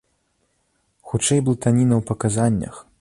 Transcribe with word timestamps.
Хутчэй 1.11 1.39
блытаніна 1.49 1.93
ў 1.97 2.01
паказаннях. 2.09 2.75